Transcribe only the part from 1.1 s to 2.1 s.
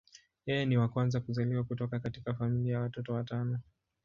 kuzaliwa kutoka